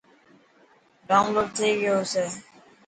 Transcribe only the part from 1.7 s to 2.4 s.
گئي هو سي.